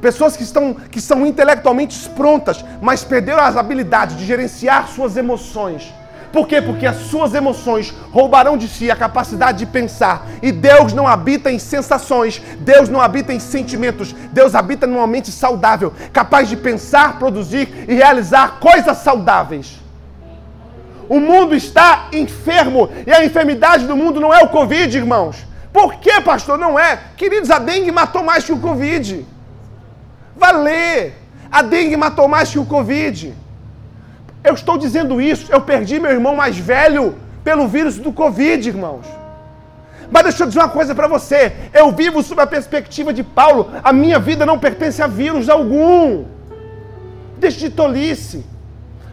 [0.00, 5.94] Pessoas que, estão, que são intelectualmente prontas, mas perderam as habilidades de gerenciar suas emoções.
[6.34, 6.60] Por quê?
[6.60, 10.26] Porque as suas emoções roubarão de si a capacidade de pensar.
[10.42, 15.30] E Deus não habita em sensações, Deus não habita em sentimentos, Deus habita numa mente
[15.30, 19.78] saudável, capaz de pensar, produzir e realizar coisas saudáveis.
[21.08, 25.36] O mundo está enfermo e a enfermidade do mundo não é o Covid, irmãos.
[25.72, 26.58] Por que, pastor?
[26.58, 26.98] Não é.
[27.16, 29.24] Queridos, a dengue matou mais que o Covid.
[30.36, 31.14] Valer.
[31.52, 33.43] A dengue matou mais que o Covid.
[34.44, 35.50] Eu estou dizendo isso.
[35.50, 39.06] Eu perdi meu irmão mais velho pelo vírus do Covid, irmãos.
[40.10, 41.52] Mas deixa eu dizer uma coisa para você.
[41.72, 43.70] Eu vivo sob a perspectiva de Paulo.
[43.82, 46.24] A minha vida não pertence a vírus algum.
[47.38, 48.44] Deixe de tolice.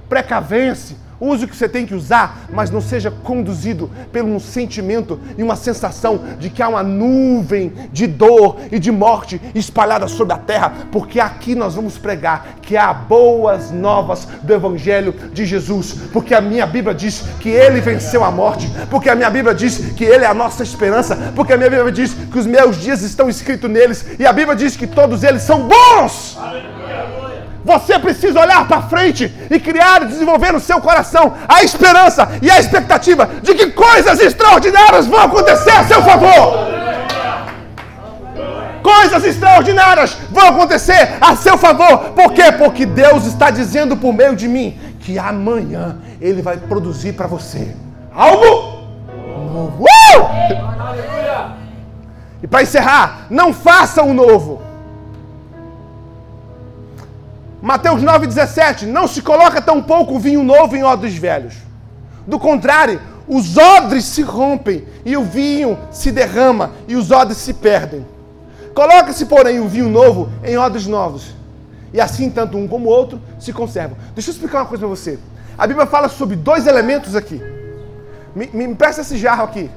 [0.10, 5.19] Precavence Use o que você tem que usar, mas não seja conduzido por um sentimento
[5.38, 10.34] e uma sensação de que há uma nuvem de dor e de morte espalhada sobre
[10.34, 15.93] a terra, porque aqui nós vamos pregar que há boas novas do Evangelho de Jesus,
[16.12, 19.93] porque a minha Bíblia diz que ele venceu a morte, porque a minha Bíblia diz
[19.93, 23.03] que ele é a nossa esperança, porque a minha Bíblia diz que os meus dias
[23.03, 26.36] estão escritos neles e a Bíblia diz que todos eles são bons.
[26.39, 27.20] Aleluia.
[27.63, 32.50] Você precisa olhar para frente e criar e desenvolver no seu coração a esperança e
[32.50, 36.71] a expectativa de que coisas extraordinárias vão acontecer a seu favor.
[38.82, 42.10] Coisas extraordinárias vão acontecer a seu favor.
[42.15, 42.52] Por quê?
[42.52, 47.76] Porque Deus está dizendo por meio de mim que amanhã Ele vai produzir para você
[48.13, 48.82] algo
[49.52, 49.84] novo.
[49.84, 50.52] Uh!
[52.41, 54.70] E para encerrar, não faça o novo
[57.62, 61.54] Mateus 9,17, não se coloca tão pouco vinho novo em odres velhos.
[62.26, 67.54] Do contrário, os odres se rompem e o vinho se derrama e os odres se
[67.54, 68.06] perdem.
[68.74, 71.36] Coloca-se, porém, o vinho novo em odres novos.
[71.93, 73.97] E assim, tanto um como o outro se conservam.
[74.15, 75.19] Deixa eu explicar uma coisa para você.
[75.58, 77.41] A Bíblia fala sobre dois elementos aqui.
[78.36, 79.69] Me, me, esse jarro aqui,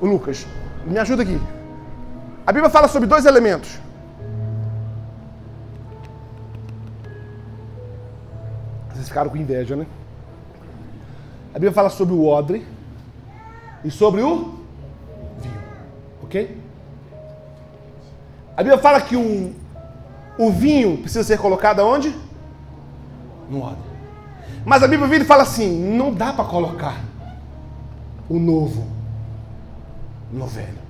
[0.00, 0.46] o Lucas.
[0.84, 1.40] Me ajuda aqui.
[2.46, 3.78] A Bíblia fala sobre dois elementos.
[9.08, 9.86] Vocês ficaram com inveja, né?
[11.50, 12.66] A Bíblia fala sobre o odre
[13.82, 14.58] e sobre o
[15.40, 15.62] vinho.
[16.22, 16.60] Ok?
[18.54, 19.54] A Bíblia fala que o,
[20.38, 22.14] o vinho precisa ser colocado aonde?
[23.48, 23.88] No odre.
[24.62, 27.00] Mas a Bíblia vira e fala assim: não dá para colocar
[28.28, 28.86] o novo
[30.30, 30.86] no velho.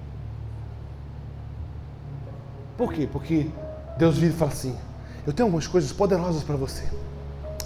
[2.76, 3.08] Por quê?
[3.10, 3.48] Porque
[3.96, 4.76] Deus vira e fala assim:
[5.24, 6.84] eu tenho algumas coisas poderosas para você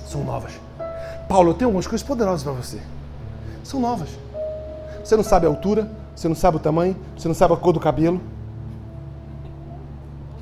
[0.06, 0.52] são novas.
[1.28, 2.78] Paulo, eu tenho algumas coisas poderosas para você.
[3.64, 4.08] São novas.
[5.02, 7.72] Você não sabe a altura, você não sabe o tamanho, você não sabe a cor
[7.72, 8.20] do cabelo.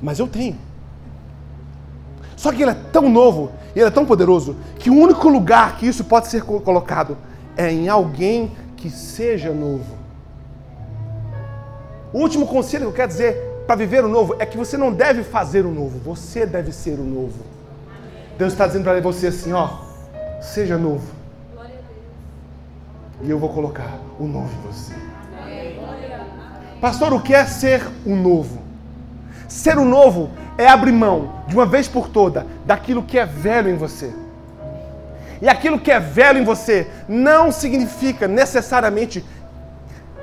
[0.01, 0.57] Mas eu tenho.
[2.35, 5.77] Só que ele é tão novo, e ele é tão poderoso, que o único lugar
[5.77, 7.17] que isso pode ser colocado
[7.55, 10.01] é em alguém que seja novo.
[12.11, 14.91] O último conselho que eu quero dizer para viver o novo é que você não
[14.91, 17.60] deve fazer o novo, você deve ser o novo.
[18.41, 19.69] Deus está dizendo para você assim, ó,
[20.41, 21.07] seja novo.
[23.21, 24.95] E eu vou colocar o novo em você.
[26.81, 28.59] Pastor, o que é ser o novo?
[29.47, 33.69] Ser o novo é abrir mão, de uma vez por toda, daquilo que é velho
[33.69, 34.11] em você.
[35.39, 39.23] E aquilo que é velho em você não significa necessariamente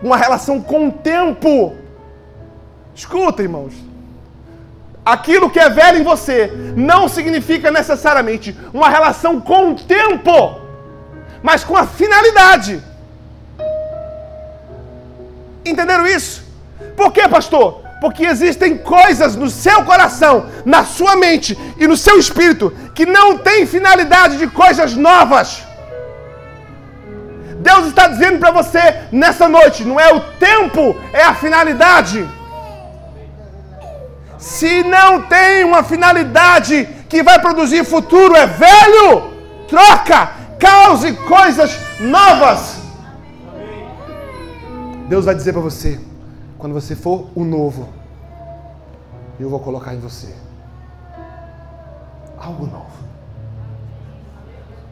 [0.02, 1.76] uma relação com o tempo.
[2.96, 3.87] Escuta, irmãos
[5.12, 10.60] aquilo que é velho em você não significa necessariamente uma relação com o tempo,
[11.42, 12.82] mas com a finalidade.
[15.64, 16.44] Entenderam isso?
[16.94, 17.82] Por quê, pastor?
[18.02, 23.38] Porque existem coisas no seu coração, na sua mente e no seu espírito que não
[23.38, 25.66] têm finalidade de coisas novas.
[27.60, 32.37] Deus está dizendo para você nessa noite: não é o tempo, é a finalidade.
[34.38, 39.32] Se não tem uma finalidade que vai produzir futuro, é velho,
[39.66, 42.78] troca, cause coisas novas.
[45.08, 46.00] Deus vai dizer para você,
[46.56, 47.88] quando você for o novo,
[49.40, 50.32] eu vou colocar em você
[52.38, 52.86] algo novo.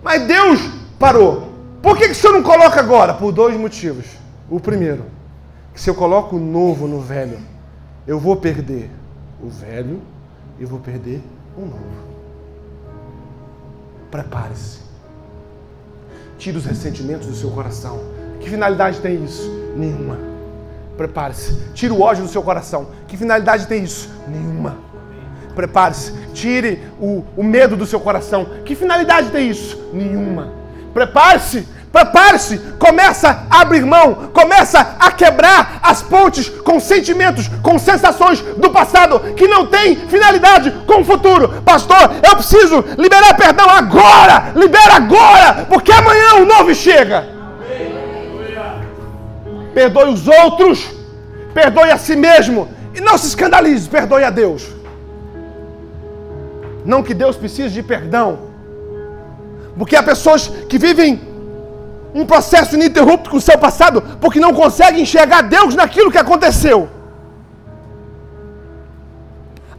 [0.03, 0.61] Mas Deus
[0.99, 1.53] parou.
[1.83, 3.15] Por que, que o Senhor não coloca agora?
[3.15, 4.07] Por dois motivos.
[4.51, 5.05] O primeiro,
[5.73, 7.39] que se eu coloco o novo no velho,
[8.07, 8.91] eu vou perder
[9.43, 10.01] o velho
[10.59, 11.23] e vou perder
[11.57, 12.07] o novo.
[14.11, 14.81] Prepare-se.
[16.39, 18.01] Tire os ressentimentos do seu coração.
[18.41, 19.51] Que finalidade tem isso?
[19.77, 20.19] Nenhuma.
[20.97, 21.73] Prepare-se.
[21.75, 22.89] Tire o ódio do seu coração.
[23.07, 24.11] Que finalidade tem isso?
[24.27, 24.79] Nenhuma.
[25.55, 26.13] Prepare-se.
[26.33, 28.47] Tire o, o medo do seu coração.
[28.65, 29.91] Que finalidade tem isso?
[29.93, 30.53] Nenhuma.
[30.93, 31.67] Prepare-se
[31.97, 38.69] Prepare-se, começa a abrir mão, começa a quebrar as pontes com sentimentos, com sensações do
[38.69, 41.63] passado que não tem finalidade com o futuro.
[41.65, 47.27] Pastor, eu preciso liberar perdão agora, libera agora, porque amanhã o novo chega.
[49.73, 50.91] Perdoe os outros,
[51.55, 54.67] perdoe a si mesmo e não se escandalize, perdoe a Deus.
[56.85, 58.51] Não que Deus precise de perdão,
[59.79, 61.36] porque há pessoas que vivem
[62.21, 66.89] um processo ininterrupto com o seu passado, porque não consegue enxergar Deus naquilo que aconteceu.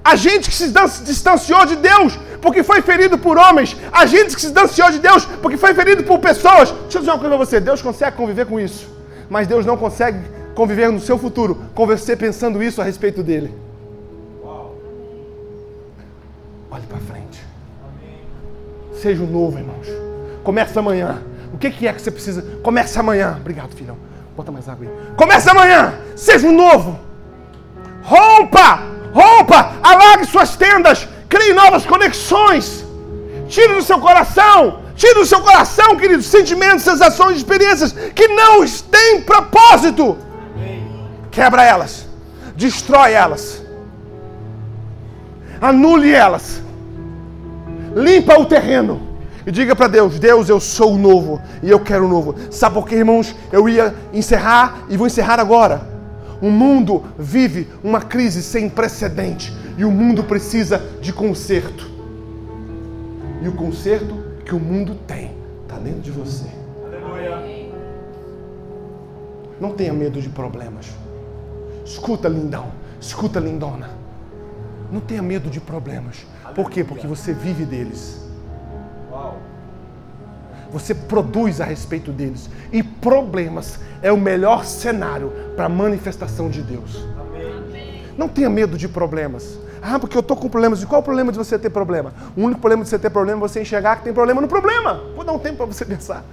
[0.03, 0.71] A gente que se
[1.03, 3.75] distanciou de Deus porque foi ferido por homens.
[3.91, 6.71] A gente que se distanciou de Deus porque foi ferido por pessoas.
[6.71, 8.87] Deixa eu dizer uma coisa para você: Deus consegue conviver com isso.
[9.29, 10.19] Mas Deus não consegue
[10.55, 13.53] conviver no seu futuro com você pensando isso a respeito dele.
[16.71, 17.41] Olhe para frente.
[19.01, 19.87] Seja o novo, irmãos.
[20.43, 21.21] Começa amanhã.
[21.57, 22.43] O que, é que você precisa?
[22.61, 23.35] Comece amanhã.
[23.41, 23.97] Obrigado, filhão.
[24.35, 25.15] Bota mais água aí.
[25.15, 25.95] Comece amanhã.
[26.15, 26.99] Seja um novo.
[28.03, 28.83] Rompa!
[29.11, 29.71] Rompa!
[29.81, 31.07] Alague suas tendas.
[31.27, 32.85] Crie novas conexões.
[33.47, 34.83] Tire do seu coração.
[34.95, 40.15] Tire do seu coração, queridos, sentimentos, sensações, experiências que não têm propósito.
[41.31, 42.05] Quebra elas.
[42.55, 43.63] Destrói elas.
[45.59, 46.61] Anule elas.
[47.95, 49.06] Limpa o terreno
[49.47, 52.35] e diga para Deus: Deus, eu sou o novo e eu quero o novo.
[52.51, 53.33] Sabe por quê, irmãos?
[53.49, 55.87] Eu ia encerrar e vou encerrar agora.
[56.41, 61.89] O mundo vive uma crise sem precedente e o mundo precisa de conserto.
[63.41, 64.13] E o conserto
[64.45, 65.31] que o mundo tem
[65.63, 66.45] está dentro de você.
[66.85, 67.71] Aleluia.
[69.61, 70.87] Não tenha medo de problemas.
[71.85, 72.71] Escuta, lindão.
[72.99, 73.89] Escuta, lindona.
[74.91, 76.25] Não tenha medo de problemas.
[76.53, 76.83] Por quê?
[76.83, 78.26] Porque você vive deles.
[80.77, 82.47] Você produz a respeito deles.
[82.71, 87.03] E problemas é o melhor cenário para a manifestação de Deus.
[87.19, 88.03] Amém.
[88.15, 89.57] Não tenha medo de problemas.
[89.81, 90.83] Ah, porque eu estou com problemas.
[90.83, 92.13] E qual é o problema de você ter problema?
[92.35, 95.01] O único problema de você ter problema é você enxergar que tem problema no problema.
[95.15, 96.23] Vou dar um tempo para você pensar.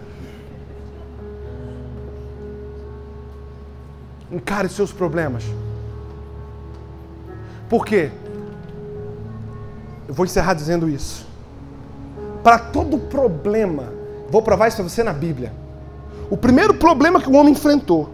[4.30, 5.42] Encare seus problemas.
[7.66, 8.10] Por quê?
[10.06, 11.26] Eu vou encerrar dizendo isso.
[12.42, 13.93] Para todo problema
[14.34, 15.52] Vou provar isso para você na Bíblia.
[16.28, 18.10] O primeiro problema que o homem enfrentou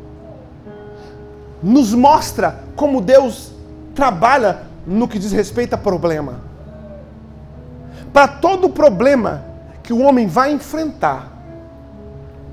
[1.63, 3.55] nos mostra como Deus
[3.95, 6.41] trabalha no que diz respeito a problema.
[8.13, 9.43] Para todo problema
[9.83, 11.27] que o homem vai enfrentar,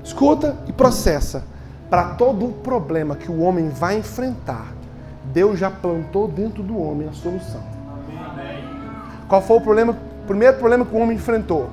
[0.02, 1.44] escuta e processa.
[1.90, 4.72] Para todo problema que o homem vai enfrentar,
[5.24, 7.60] Deus já plantou dentro do homem a solução.
[9.28, 9.92] Qual foi o problema?
[10.22, 11.68] O primeiro problema que o homem enfrentou?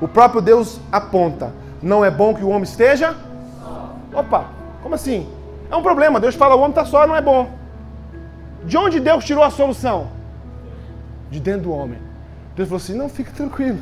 [0.00, 3.16] O próprio Deus aponta: não é bom que o homem esteja?
[4.12, 4.48] Opa,
[4.82, 5.28] como assim?
[5.70, 6.20] É um problema.
[6.20, 7.50] Deus fala: o homem está só, não é bom.
[8.64, 10.08] De onde Deus tirou a solução?
[11.30, 11.98] De dentro do homem.
[12.56, 13.78] Deus falou assim: não, fique tranquilo.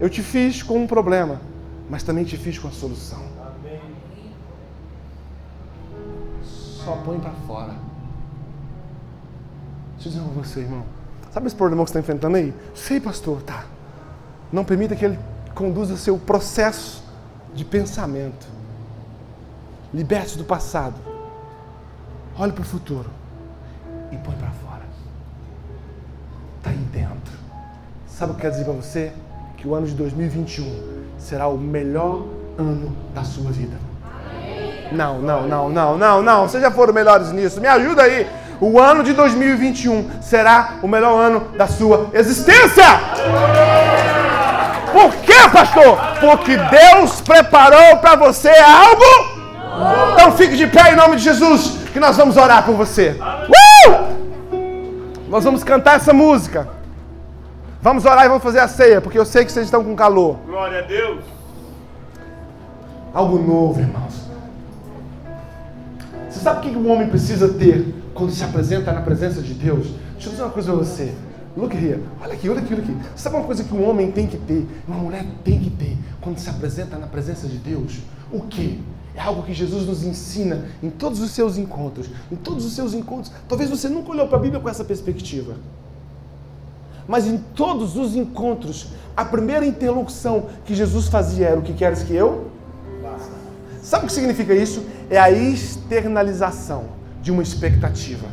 [0.00, 1.40] Eu te fiz com um problema,
[1.88, 3.22] mas também te fiz com a solução.
[6.42, 7.74] Só põe para fora.
[9.94, 10.84] Deixa eu dizer com você, irmão.
[11.32, 12.52] Sabe esse problema que você está enfrentando aí?
[12.74, 13.64] Sei, pastor, tá.
[14.54, 15.18] Não permita que ele
[15.52, 17.02] conduza seu processo
[17.52, 18.46] de pensamento.
[19.92, 20.94] Liberte-se do passado.
[22.38, 23.10] Olhe para o futuro
[24.12, 24.82] e põe para fora.
[26.58, 27.34] Está aí dentro.
[28.06, 29.12] Sabe o que quer dizer para você?
[29.56, 32.24] Que o ano de 2021 será o melhor
[32.56, 33.76] ano da sua vida.
[34.92, 36.48] Não, não, não, não, não, não.
[36.48, 37.60] Vocês já foram melhores nisso.
[37.60, 38.30] Me ajuda aí.
[38.60, 42.84] O ano de 2021 será o melhor ano da sua existência.
[44.94, 45.98] Por quê, pastor?
[46.20, 49.34] Porque Deus preparou para você algo.
[50.12, 53.16] Então fique de pé em nome de Jesus, que nós vamos orar por você.
[53.18, 54.14] Uh!
[55.28, 56.68] Nós vamos cantar essa música.
[57.82, 60.36] Vamos orar e vamos fazer a ceia, porque eu sei que vocês estão com calor.
[60.46, 61.24] Glória a Deus.
[63.12, 64.14] Algo novo, irmãos.
[66.30, 69.88] Você sabe o que o homem precisa ter quando se apresenta na presença de Deus?
[70.12, 71.12] Deixa eu dizer uma coisa para você.
[71.56, 72.02] Look here.
[72.20, 72.96] Olha aqui, olha aqui, olha aqui.
[73.14, 76.38] Sabe uma coisa que um homem tem que ter, uma mulher tem que ter, quando
[76.38, 78.00] se apresenta na presença de Deus?
[78.32, 78.78] O quê?
[79.14, 82.08] É algo que Jesus nos ensina em todos os seus encontros.
[82.32, 83.32] Em todos os seus encontros.
[83.48, 85.54] Talvez você nunca olhou para a Bíblia com essa perspectiva.
[87.06, 92.02] Mas em todos os encontros, a primeira interlocução que Jesus fazia era: O que queres
[92.02, 92.50] que eu?
[93.82, 94.82] Sabe o que significa isso?
[95.10, 96.86] É a externalização
[97.22, 98.26] de uma expectativa.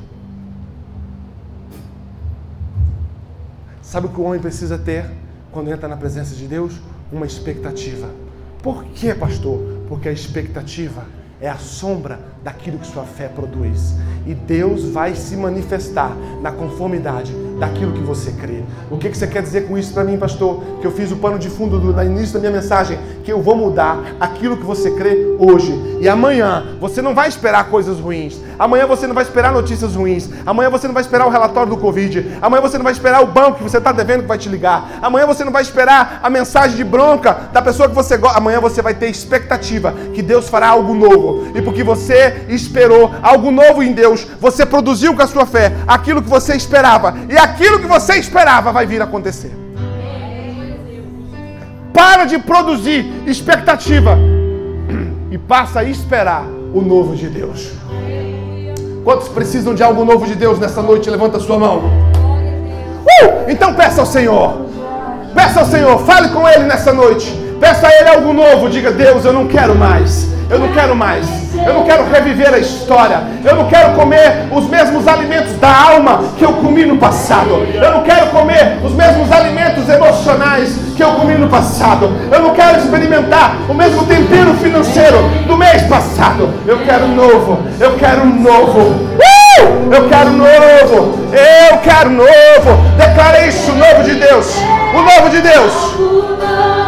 [3.92, 5.04] Sabe o que o homem precisa ter
[5.52, 6.80] quando entra na presença de Deus?
[7.12, 8.08] Uma expectativa.
[8.64, 9.60] Por quê, pastor?
[9.90, 11.06] Porque a expectativa
[11.42, 13.96] é a sombra daquilo que sua fé produz.
[14.26, 18.64] E Deus vai se manifestar na conformidade daquilo que você crê.
[18.90, 20.64] O que, você quer dizer com isso para mim, pastor?
[20.82, 23.40] Que eu fiz o pano de fundo do, no início da minha mensagem, que eu
[23.40, 25.72] vou mudar aquilo que você crê hoje.
[26.02, 28.42] E amanhã você não vai esperar coisas ruins.
[28.58, 30.28] Amanhã você não vai esperar notícias ruins.
[30.44, 32.32] Amanhã você não vai esperar o relatório do Covid.
[32.42, 34.98] Amanhã você não vai esperar o banco que você está devendo que vai te ligar.
[35.00, 38.40] Amanhã você não vai esperar a mensagem de bronca da pessoa que você gosta.
[38.40, 41.52] Amanhã você vai ter expectativa que Deus fará algo novo.
[41.56, 46.24] E porque você esperou algo novo em Deus, você produziu com a sua fé aquilo
[46.24, 47.14] que você esperava.
[47.30, 49.52] E aquilo que você esperava vai vir acontecer.
[51.94, 54.18] Para de produzir expectativa
[55.30, 56.44] e passa a esperar
[56.74, 57.72] o novo de Deus.
[59.04, 61.10] Quantos precisam de algo novo de Deus nessa noite?
[61.10, 61.80] Levanta sua mão.
[61.80, 63.50] Uh!
[63.50, 64.66] Então peça ao Senhor.
[65.34, 67.41] Peça ao Senhor, fale com Ele nessa noite.
[67.62, 68.70] Peça a Ele algo novo.
[68.70, 70.28] Diga, Deus, eu não quero mais.
[70.50, 71.28] Eu não quero mais.
[71.56, 73.22] Eu não quero reviver a história.
[73.46, 77.66] Eu não quero comer os mesmos alimentos da alma que eu comi no passado.
[77.74, 82.12] Eu não quero comer os mesmos alimentos emocionais que eu comi no passado.
[82.32, 86.50] Eu não quero experimentar o mesmo tempero financeiro do mês passado.
[86.68, 87.60] Eu quero novo.
[87.80, 88.80] Eu quero novo.
[88.80, 89.94] Uh!
[89.94, 91.20] Eu quero novo.
[91.32, 92.98] Eu quero novo.
[92.98, 94.58] Declarei isso, o novo de Deus.
[94.96, 96.81] O novo de Deus.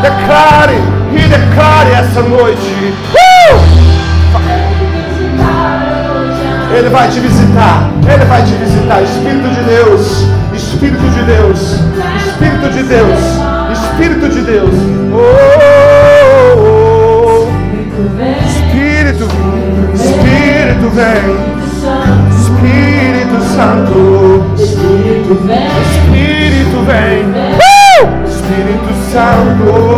[0.00, 0.80] Declare
[1.12, 2.94] e declare essa noite.
[3.12, 3.69] Uh!
[6.72, 7.90] Ele vai te visitar.
[8.08, 9.02] Ele vai te visitar.
[9.02, 10.26] Espírito de Deus.
[10.54, 11.60] Espírito de Deus.
[12.26, 13.18] Espírito de Deus.
[13.72, 14.74] Espírito de Deus.
[15.12, 15.16] Oh,
[15.56, 17.48] oh, oh.
[18.46, 19.26] Espírito.
[19.94, 21.24] Espírito vem.
[22.30, 23.98] Espírito Santo.
[24.56, 25.34] Espírito
[26.86, 27.18] vem.
[28.24, 29.89] Espírito Santo.